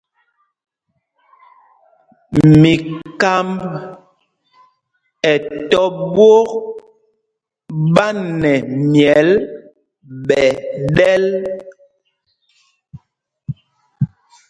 Mikámb 2.61 3.57
ɛ 5.31 5.33
tɔ̄ 5.69 5.87
ɓwôk 6.13 6.49
ɓá 7.93 8.07
nɛ 8.41 8.51
myɛl 8.91 9.29
ɓɛ̌ 10.27 10.45
ɗɛ́l. 10.95 11.23